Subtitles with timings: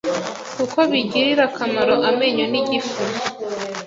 [0.55, 2.99] kuko bigirira akamaro amenyo n’igifu.